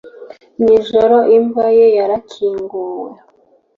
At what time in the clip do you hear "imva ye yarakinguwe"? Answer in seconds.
1.37-3.09